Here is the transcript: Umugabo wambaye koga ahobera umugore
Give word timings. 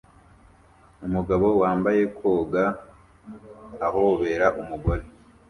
Umugabo 1.05 1.47
wambaye 1.61 2.01
koga 2.17 2.63
ahobera 3.87 4.45
umugore 4.61 5.03